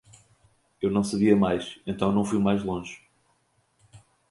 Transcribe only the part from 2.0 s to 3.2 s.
não fui mais longe.